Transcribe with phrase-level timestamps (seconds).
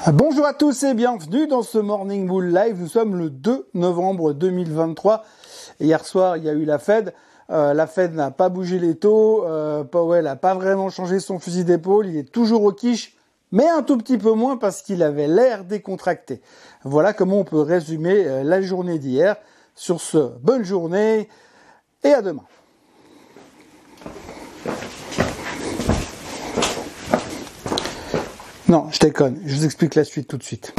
[0.00, 2.80] Bonjour à tous et bienvenue dans ce Morning Bull Live.
[2.80, 5.22] Nous sommes le 2 novembre 2023.
[5.80, 7.12] hier soir, il y a eu la Fed.
[7.50, 9.46] Euh, la Fed n'a pas bougé les taux.
[9.46, 12.06] Euh, Powell n'a pas vraiment changé son fusil d'épaule.
[12.06, 13.16] Il est toujours au quiche,
[13.52, 16.40] mais un tout petit peu moins parce qu'il avait l'air décontracté.
[16.84, 19.36] Voilà comment on peut résumer euh, la journée d'hier.
[19.74, 21.28] Sur ce, bonne journée
[22.02, 22.44] et à demain.
[28.72, 29.38] Non, je déconne.
[29.44, 30.72] Je vous explique la suite tout de suite.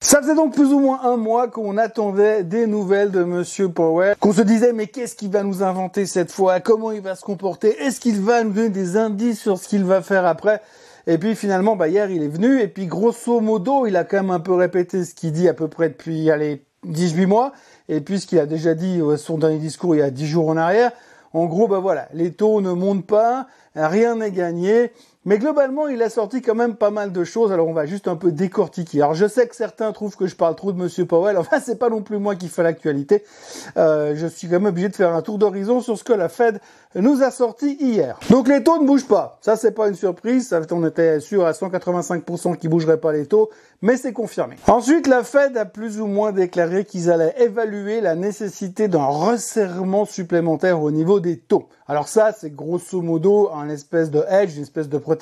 [0.00, 4.16] Ça faisait donc plus ou moins un mois qu'on attendait des nouvelles de Monsieur Powell,
[4.18, 7.20] qu'on se disait mais qu'est-ce qu'il va nous inventer cette fois, comment il va se
[7.20, 10.62] comporter, est-ce qu'il va nous donner des indices sur ce qu'il va faire après?
[11.06, 14.16] Et puis finalement, bah, hier, il est venu, et puis grosso modo, il a quand
[14.16, 17.52] même un peu répété ce qu'il dit à peu près depuis, allez, 18 mois,
[17.90, 20.26] et puis ce qu'il a déjà dit euh, son dernier discours il y a 10
[20.26, 20.92] jours en arrière.
[21.36, 24.90] En gros, bah voilà, les taux ne montent pas, rien n'est gagné.
[25.26, 27.50] Mais globalement, il a sorti quand même pas mal de choses.
[27.50, 29.02] Alors on va juste un peu décortiquer.
[29.02, 31.36] Alors je sais que certains trouvent que je parle trop de Monsieur Powell.
[31.46, 33.24] Enfin, c'est pas non plus moi qui fais l'actualité.
[33.76, 36.28] Euh, je suis quand même obligé de faire un tour d'horizon sur ce que la
[36.28, 36.60] Fed
[36.94, 38.20] nous a sorti hier.
[38.30, 39.38] Donc les taux ne bougent pas.
[39.40, 40.56] Ça, c'est pas une surprise.
[40.70, 43.50] On était sûr à 185% qu'ils bougeraient pas les taux,
[43.82, 44.56] mais c'est confirmé.
[44.68, 50.04] Ensuite, la Fed a plus ou moins déclaré qu'ils allaient évaluer la nécessité d'un resserrement
[50.04, 51.68] supplémentaire au niveau des taux.
[51.88, 55.15] Alors ça, c'est grosso modo un espèce de hedge, une espèce de protection.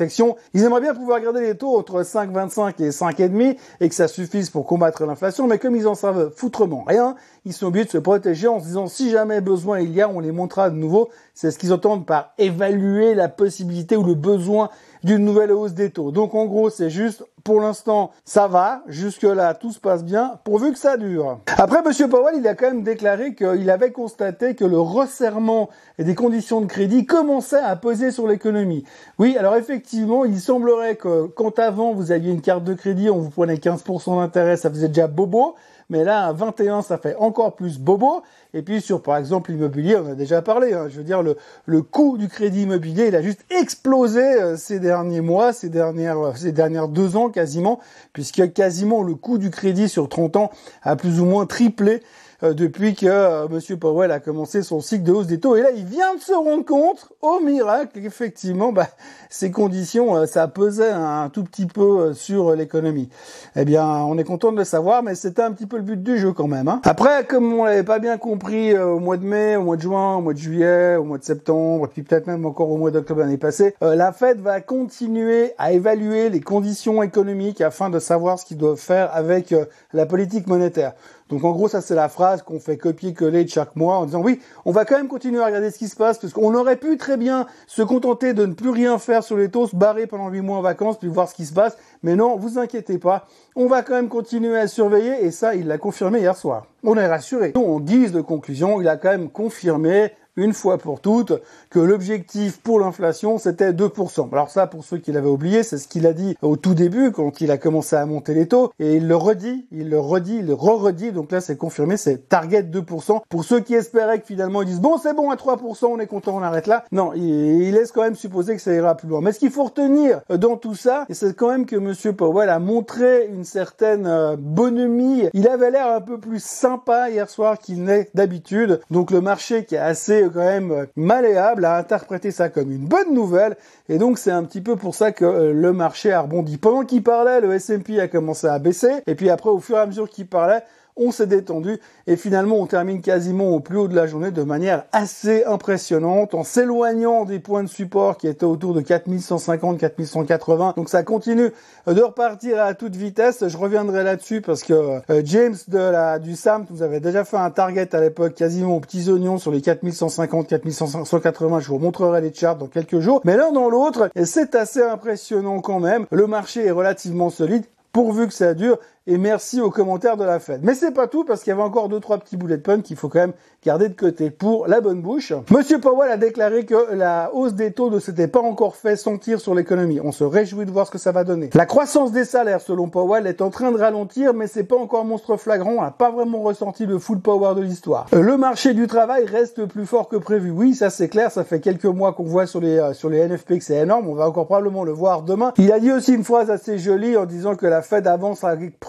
[0.54, 4.50] Ils aimeraient bien pouvoir garder les taux entre 5,25 et 5,5 et que ça suffise
[4.50, 7.98] pour combattre l'inflation, mais comme ils en savent foutrement rien, ils sont obligés de se
[7.98, 11.10] protéger en se disant si jamais besoin il y a, on les montrera de nouveau.
[11.34, 14.70] C'est ce qu'ils entendent par évaluer la possibilité ou le besoin
[15.02, 16.12] d'une nouvelle hausse des taux.
[16.12, 18.82] Donc en gros, c'est juste pour l'instant, ça va.
[18.86, 21.40] Jusque-là, tout se passe bien, pourvu que ça dure.
[21.58, 22.08] Après, M.
[22.08, 25.68] Powell, il a quand même déclaré qu'il avait constaté que le resserrement
[25.98, 28.84] des conditions de crédit commençaient à peser sur l'économie.
[29.18, 33.18] Oui, alors effectivement, il semblerait que quand avant, vous aviez une carte de crédit, on
[33.18, 35.54] vous prenait 15% d'intérêt, ça faisait déjà bobo
[35.90, 38.22] mais là, à 21, ça fait encore plus bobo.
[38.52, 40.72] Et puis sur, par exemple, l'immobilier, on a déjà parlé.
[40.72, 40.88] Hein.
[40.88, 41.36] je veux dire, le,
[41.66, 46.18] le coût du crédit immobilier, il a juste explosé euh, ces derniers mois, ces dernières,
[46.18, 47.80] euh, ces dernières deux ans quasiment,
[48.12, 50.50] puisque quasiment le coût du crédit sur 30 ans
[50.82, 52.02] a plus ou moins triplé.
[52.42, 53.78] Euh, depuis que euh, M.
[53.78, 55.56] Powell a commencé son cycle de hausse des taux.
[55.56, 58.88] Et là, il vient de se rendre compte, au miracle, qu'effectivement, bah,
[59.30, 63.08] ces conditions, euh, ça pesait un tout petit peu sur l'économie.
[63.56, 66.02] Eh bien, on est content de le savoir, mais c'était un petit peu le but
[66.02, 66.68] du jeu quand même.
[66.68, 66.80] Hein.
[66.84, 70.16] Après, comme on l'avait pas bien compris au mois de mai, au mois de juin,
[70.16, 72.90] au mois de juillet, au mois de septembre, et puis peut-être même encore au mois
[72.90, 78.38] d'octobre l'année passée, la Fed va continuer à évaluer les conditions économiques afin de savoir
[78.38, 79.54] ce qu'ils doivent faire avec
[79.92, 80.92] la politique monétaire.
[81.30, 84.20] Donc en gros, ça c'est la phrase qu'on fait copier-coller de chaque mois en disant
[84.20, 86.76] oui, on va quand même continuer à regarder ce qui se passe parce qu'on aurait
[86.76, 90.06] pu très bien se contenter de ne plus rien faire sur les taux, se barrer
[90.06, 91.76] pendant huit mois en vacances, puis voir ce qui se passe.
[92.02, 93.26] Mais non, vous inquiétez pas,
[93.56, 96.66] on va quand même continuer à surveiller et ça, il l'a confirmé hier soir.
[96.82, 97.52] On est rassuré.
[97.54, 101.32] En guise de conclusion, il a quand même confirmé une fois pour toutes
[101.70, 104.32] que l'objectif pour l'inflation c'était 2%.
[104.32, 107.12] Alors ça, pour ceux qui l'avaient oublié, c'est ce qu'il a dit au tout début
[107.12, 110.38] quand il a commencé à monter les taux et il le redit, il le redit,
[110.38, 111.12] il le re-redit.
[111.12, 113.20] Donc là, c'est confirmé, c'est target 2%.
[113.28, 116.06] Pour ceux qui espéraient que finalement ils disent bon, c'est bon à 3%, on est
[116.06, 116.84] content, on arrête là.
[116.92, 119.20] Non, il, laisse quand même supposer que ça ira plus loin.
[119.20, 122.58] Mais ce qu'il faut retenir dans tout ça, c'est quand même que Monsieur Powell a
[122.58, 125.24] montré une certaine euh, bonhomie.
[125.32, 128.80] Il avait l'air un peu plus sympa hier soir qu'il n'est d'habitude.
[128.90, 133.14] Donc le marché qui est assez quand même malléable à interpréter ça comme une bonne
[133.14, 133.56] nouvelle
[133.88, 136.58] et donc c'est un petit peu pour ça que euh, le marché a rebondi.
[136.58, 139.80] Pendant qu'il parlait, le S&P a commencé à baisser et puis après au fur et
[139.80, 140.62] à mesure qu'il parlait,
[140.96, 144.42] on s'est détendu et finalement on termine quasiment au plus haut de la journée de
[144.42, 150.74] manière assez impressionnante en s'éloignant des points de support qui étaient autour de 4150, 4180.
[150.76, 151.50] Donc ça continue
[151.86, 153.46] de repartir à toute vitesse.
[153.46, 157.36] Je reviendrai là-dessus parce que euh, James de la du SAM nous avait déjà fait
[157.36, 161.60] un target à l'époque quasiment aux petits oignons sur les 4150, 4180.
[161.60, 163.20] Je vous montrerai les charts dans quelques jours.
[163.24, 166.06] Mais l'un dans l'autre, c'est assez impressionnant quand même.
[166.10, 167.64] Le marché est relativement solide
[167.94, 170.60] pourvu que ça dure et merci aux commentaires de la Fed.
[170.62, 172.80] Mais c'est pas tout parce qu'il y avait encore deux trois petits boulets de pun
[172.80, 175.34] qu'il faut quand même garder de côté pour la bonne bouche.
[175.50, 179.40] Monsieur Powell a déclaré que la hausse des taux ne s'était pas encore fait sentir
[179.40, 180.00] sur l'économie.
[180.02, 181.50] On se réjouit de voir ce que ça va donner.
[181.52, 185.04] La croissance des salaires selon Powell est en train de ralentir mais c'est pas encore
[185.04, 188.06] monstre flagrant, on n'a pas vraiment ressenti le full power de l'histoire.
[188.12, 190.50] Le marché du travail reste plus fort que prévu.
[190.50, 193.26] Oui, ça c'est clair, ça fait quelques mois qu'on voit sur les euh, sur les
[193.26, 195.52] NFP que c'est énorme, on va encore probablement le voir demain.
[195.58, 198.80] Il a dit aussi une phrase assez jolie en disant que la Fed avance avec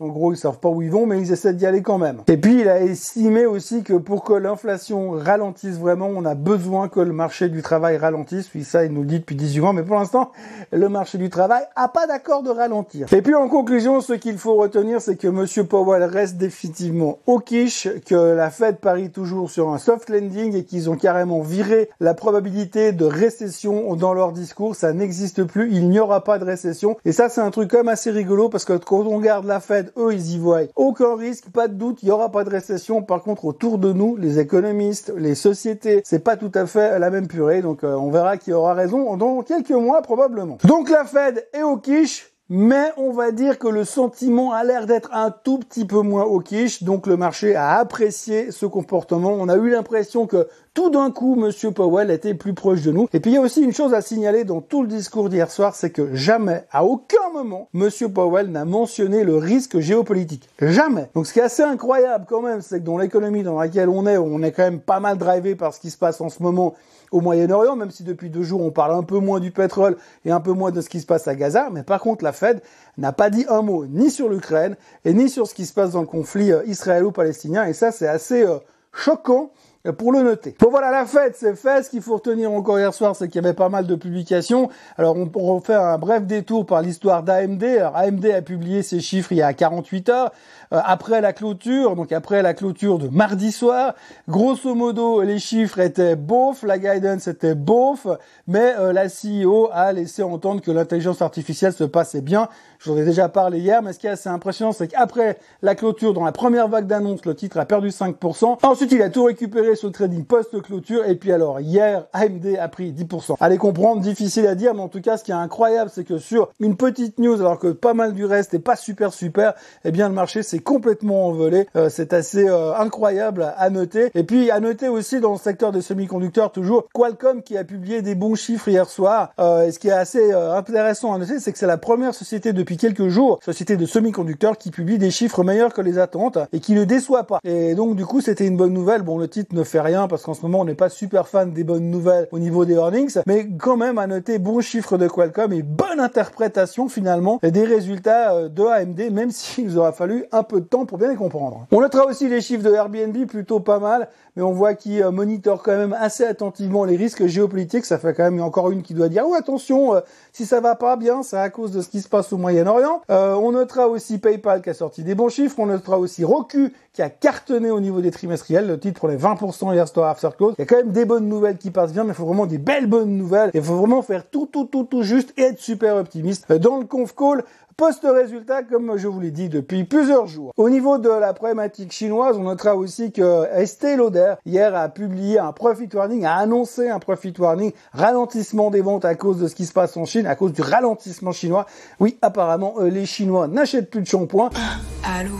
[0.00, 2.18] En gros, ils savent pas où ils vont, mais ils essaient d'y aller quand même.
[2.26, 6.88] Et puis, il a estimé aussi que pour que l'inflation ralentisse vraiment, on a besoin
[6.88, 8.50] que le marché du travail ralentisse.
[8.54, 10.32] Oui, ça, il nous le dit depuis 18 mois, mais pour l'instant,
[10.72, 13.12] le marché du travail a pas d'accord de ralentir.
[13.12, 17.38] Et puis, en conclusion, ce qu'il faut retenir, c'est que Monsieur Powell reste définitivement au
[17.38, 21.90] quiche, que la Fed parie toujours sur un soft landing et qu'ils ont carrément viré
[22.00, 24.74] la probabilité de récession dans leur discours.
[24.74, 25.70] Ça n'existe plus.
[25.72, 26.96] Il n'y aura pas de récession.
[27.04, 29.60] Et ça, c'est un truc quand même assez rigolo parce que quand on regarde la
[29.60, 32.50] Fed, eux, ils y voient aucun risque, pas de doute, il n'y aura pas de
[32.50, 33.02] récession.
[33.02, 37.10] Par contre, autour de nous, les économistes, les sociétés, c'est pas tout à fait la
[37.10, 37.62] même purée.
[37.62, 40.58] Donc, euh, on verra qui aura raison dans quelques mois probablement.
[40.64, 42.30] Donc, la Fed est au quiche.
[42.50, 46.24] Mais on va dire que le sentiment a l'air d'être un tout petit peu moins
[46.24, 49.32] au quiche, donc le marché a apprécié ce comportement.
[49.32, 53.08] On a eu l'impression que tout d'un coup, Monsieur Powell était plus proche de nous.
[53.12, 55.48] Et puis il y a aussi une chose à signaler dans tout le discours d'hier
[55.50, 60.48] soir, c'est que jamais, à aucun moment, Monsieur Powell n'a mentionné le risque géopolitique.
[60.60, 61.08] Jamais.
[61.14, 64.04] Donc ce qui est assez incroyable quand même, c'est que dans l'économie dans laquelle on
[64.06, 66.42] est, on est quand même pas mal drivé par ce qui se passe en ce
[66.42, 66.74] moment
[67.12, 70.32] au Moyen-Orient, même si depuis deux jours on parle un peu moins du pétrole et
[70.32, 71.68] un peu moins de ce qui se passe à Gaza.
[71.70, 72.60] Mais par contre, la Fed
[72.98, 74.74] n'a pas dit un mot ni sur l'Ukraine
[75.04, 77.66] et ni sur ce qui se passe dans le conflit euh, israélo-palestinien.
[77.66, 78.58] Et ça, c'est assez euh,
[78.92, 79.52] choquant
[79.92, 80.54] pour le noter.
[80.60, 81.82] Bon voilà, la fête, c'est fait.
[81.82, 84.70] Ce qu'il faut retenir encore hier soir, c'est qu'il y avait pas mal de publications.
[84.96, 87.62] Alors on, faire un bref détour par l'histoire d'AMD.
[87.62, 90.32] Alors AMD a publié ses chiffres il y a 48 heures.
[90.72, 93.94] Euh, après la clôture, donc après la clôture de mardi soir,
[94.26, 98.06] grosso modo, les chiffres étaient beaufs, la guidance était beauf,
[98.46, 102.48] mais euh, la CEO a laissé entendre que l'intelligence artificielle se passait bien.
[102.78, 106.14] J'en ai déjà parlé hier, mais ce qui est assez impressionnant, c'est qu'après la clôture,
[106.14, 108.58] dans la première vague d'annonces, le titre a perdu 5%.
[108.62, 111.04] Ensuite, il a tout récupéré le trading post-clôture.
[111.06, 113.36] Et puis alors, hier, AMD a pris 10%.
[113.40, 116.18] Allez comprendre, difficile à dire, mais en tout cas, ce qui est incroyable, c'est que
[116.18, 119.54] sur une petite news, alors que pas mal du reste est pas super super,
[119.84, 121.66] eh bien, le marché s'est complètement envolé.
[121.76, 124.10] Euh, c'est assez euh, incroyable à noter.
[124.14, 128.02] Et puis, à noter aussi dans le secteur des semi-conducteurs, toujours, Qualcomm qui a publié
[128.02, 129.32] des bons chiffres hier soir.
[129.38, 132.52] Euh, et ce qui est assez intéressant à noter, c'est que c'est la première société
[132.52, 136.60] depuis quelques jours, société de semi-conducteurs qui publie des chiffres meilleurs que les attentes et
[136.60, 137.40] qui ne déçoit pas.
[137.44, 139.02] Et donc du coup, c'était une bonne nouvelle.
[139.02, 141.52] Bon, le titre ne fait rien parce qu'en ce moment, on n'est pas super fan
[141.52, 145.08] des bonnes nouvelles au niveau des earnings, mais quand même à noter bons chiffres de
[145.08, 150.24] Qualcomm et bonne interprétation finalement des résultats euh, de AMD, même s'il nous aura fallu
[150.32, 151.66] un peu de temps pour bien les comprendre.
[151.70, 155.10] On notera aussi les chiffres de Airbnb plutôt pas mal, mais on voit qu'ils euh,
[155.10, 157.84] monitorent quand même assez attentivement les risques géopolitiques.
[157.84, 160.00] Ça fait quand même encore une qui doit dire, oh attention, euh,
[160.32, 162.66] si ça va pas bien, c'est à cause de ce qui se passe au Moyen
[162.66, 165.56] orient euh, on notera aussi PayPal qui a sorti des bons chiffres.
[165.58, 168.66] On notera aussi Roku qui a cartonné au niveau des trimestriels.
[168.66, 170.54] Le titre pour les 20% hier store after close.
[170.58, 172.46] Il y a quand même des bonnes nouvelles qui passent bien, mais il faut vraiment
[172.46, 173.50] des belles bonnes nouvelles.
[173.54, 176.50] Il faut vraiment faire tout, tout, tout, tout juste et être super optimiste.
[176.52, 177.44] Dans le conf call,
[177.76, 180.52] Post-résultat, comme je vous l'ai dit depuis plusieurs jours.
[180.56, 185.40] Au niveau de la problématique chinoise, on notera aussi que Estée Lauder, hier, a publié
[185.40, 189.56] un profit warning, a annoncé un profit warning, ralentissement des ventes à cause de ce
[189.56, 191.66] qui se passe en Chine, à cause du ralentissement chinois.
[191.98, 194.50] Oui, apparemment, euh, les Chinois n'achètent plus de shampoing.
[194.54, 195.34] Ah, allô?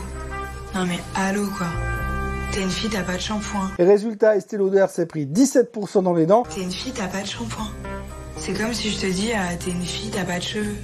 [0.75, 1.67] Non mais allô quoi?
[2.55, 3.69] T'es une fille, t'as pas de shampoing.
[3.77, 6.43] Et résultat, Estée Lauder s'est pris 17% dans les dents.
[6.43, 7.67] T'es une fille, t'as pas de shampoing.
[8.37, 10.75] C'est comme si je te dis, ah, t'es une fille, t'as pas de cheveux.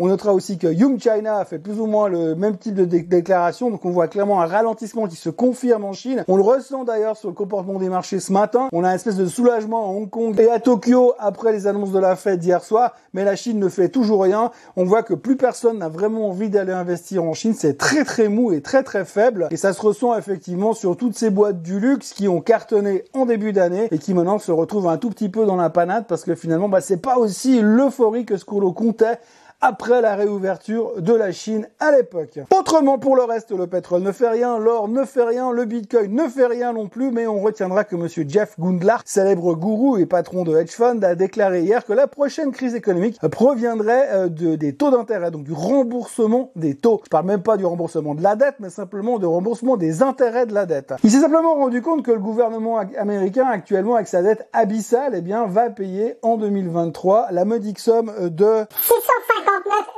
[0.00, 2.84] On notera aussi que Young China a fait plus ou moins le même type de
[2.84, 6.24] déclaration, donc on voit clairement un ralentissement qui se confirme en Chine.
[6.28, 8.68] On le ressent d'ailleurs sur le comportement des marchés ce matin.
[8.70, 11.90] On a une espèce de soulagement à Hong Kong et à Tokyo après les annonces
[11.90, 14.52] de la Fed d'hier soir, mais la Chine ne fait toujours rien.
[14.76, 17.54] On voit que plus personne n'a vraiment envie d'aller investir en Chine.
[17.58, 21.18] C'est très très mou et très très faible, et ça se ressent effectivement sur toutes
[21.18, 24.86] ces boîtes du luxe qui ont cartonné en début d'année et qui maintenant se retrouvent
[24.86, 28.24] un tout petit peu dans la panade parce que finalement, bah, c'est pas aussi l'euphorie
[28.24, 29.18] que ce qu'on comptait
[29.60, 32.38] après la réouverture de la Chine à l'époque.
[32.56, 36.14] Autrement, pour le reste, le pétrole ne fait rien, l'or ne fait rien, le bitcoin
[36.14, 40.06] ne fait rien non plus, mais on retiendra que monsieur Jeff Gundlach, célèbre gourou et
[40.06, 44.54] patron de hedge fund, a déclaré hier que la prochaine crise économique proviendrait euh, de,
[44.54, 47.00] des taux d'intérêt, donc du remboursement des taux.
[47.04, 50.46] Je parle même pas du remboursement de la dette, mais simplement du remboursement des intérêts
[50.46, 50.94] de la dette.
[51.02, 55.20] Il s'est simplement rendu compte que le gouvernement américain actuellement avec sa dette abyssale, eh
[55.20, 59.47] bien, va payer en 2023 la modique somme de 650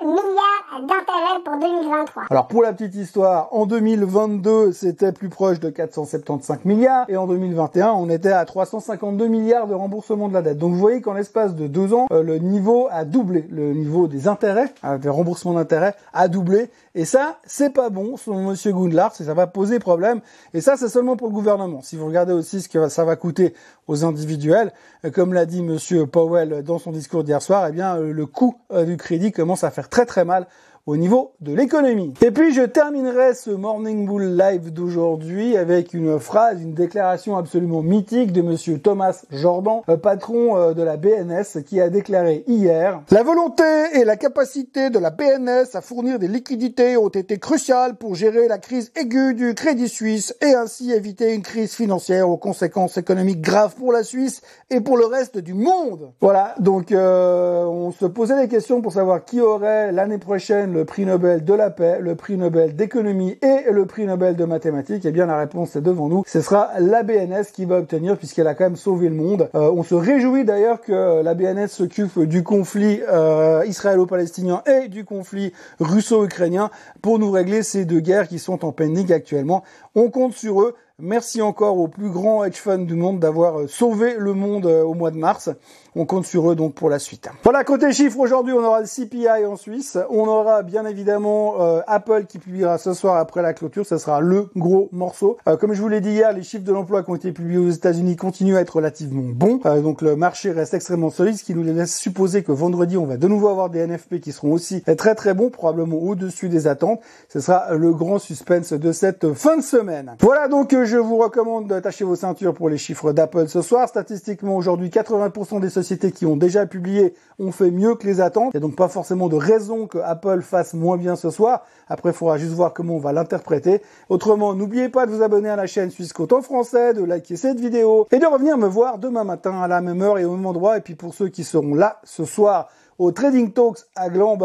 [0.02, 2.24] milliards d'intérêts pour 2023.
[2.30, 7.26] Alors pour la petite histoire, en 2022, c'était plus proche de 475 milliards et en
[7.26, 10.58] 2021, on était à 352 milliards de remboursement de la dette.
[10.58, 14.08] Donc vous voyez qu'en l'espace de deux ans, euh, le niveau a doublé, le niveau
[14.08, 18.72] des intérêts, euh, des remboursements d'intérêts a doublé et ça, c'est pas bon, selon Monsieur
[18.72, 20.20] Gundlach, ça va poser problème.
[20.54, 21.82] Et ça, c'est seulement pour le gouvernement.
[21.82, 23.54] Si vous regardez aussi ce que ça va coûter
[23.86, 24.72] aux individuels,
[25.04, 28.56] euh, comme l'a dit Monsieur Powell dans son discours d'hier soir, eh bien, le coût
[28.86, 30.46] du crédit commence à faire très très mal
[30.90, 32.14] au niveau de l'économie.
[32.20, 37.80] Et puis je terminerai ce Morning Bull Live d'aujourd'hui avec une phrase, une déclaration absolument
[37.80, 43.02] mythique de monsieur Thomas Jordan, euh, patron euh, de la BNS, qui a déclaré hier
[43.12, 43.62] La volonté
[43.94, 48.48] et la capacité de la BNS à fournir des liquidités ont été cruciales pour gérer
[48.48, 53.42] la crise aiguë du Crédit Suisse et ainsi éviter une crise financière aux conséquences économiques
[53.42, 56.10] graves pour la Suisse et pour le reste du monde.
[56.20, 60.79] Voilà, donc euh, on se posait des questions pour savoir qui aurait l'année prochaine le
[60.84, 65.04] prix Nobel de la paix, le prix Nobel d'économie et le prix Nobel de mathématiques.
[65.04, 66.22] Eh bien la réponse est devant nous.
[66.26, 69.48] Ce sera la BNS qui va obtenir puisqu'elle a quand même sauvé le monde.
[69.54, 75.04] Euh, on se réjouit d'ailleurs que la BNS s'occupe du conflit euh, israélo-palestinien et du
[75.04, 76.70] conflit russo-ukrainien
[77.02, 79.62] pour nous régler ces deux guerres qui sont en panique actuellement.
[79.94, 80.74] On compte sur eux.
[81.02, 84.82] Merci encore aux plus grands hedge funds du monde d'avoir euh, sauvé le monde euh,
[84.82, 85.50] au mois de mars.
[85.96, 87.28] On compte sur eux donc pour la suite.
[87.42, 89.98] Voilà, côté chiffres, aujourd'hui on aura le CPI en Suisse.
[90.10, 93.86] On aura bien évidemment euh, Apple qui publiera ce soir après la clôture.
[93.86, 95.38] Ce sera le gros morceau.
[95.58, 97.70] comme je vous l'ai dit hier, les chiffres de l'emploi qui ont été publiés aux
[97.70, 99.60] États-Unis continuent à être relativement bons.
[99.80, 103.16] donc le marché reste extrêmement solide, ce qui nous laisse supposer que vendredi on va
[103.16, 107.00] de nouveau avoir des NFP qui seront aussi très très bons, probablement au-dessus des attentes.
[107.28, 110.16] Ce sera le grand suspense de cette fin de semaine.
[110.20, 113.88] Voilà donc je vous recommande d'attacher vos ceintures pour les chiffres d'Apple ce soir.
[113.88, 118.50] Statistiquement, aujourd'hui, 80% des sociétés qui ont déjà publié ont fait mieux que les attentes.
[118.52, 121.64] Il n'y a donc pas forcément de raison que Apple fasse moins bien ce soir.
[121.88, 123.82] Après, il faudra juste voir comment on va l'interpréter.
[124.08, 127.60] Autrement, n'oubliez pas de vous abonner à la chaîne Suisse en français, de liker cette
[127.60, 130.46] vidéo et de revenir me voir demain matin à la même heure et au même
[130.46, 130.76] endroit.
[130.76, 132.68] Et puis pour ceux qui seront là ce soir
[132.98, 134.38] au Trading Talks à Gland,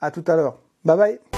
[0.00, 0.56] à tout à l'heure.
[0.82, 1.33] Bye bye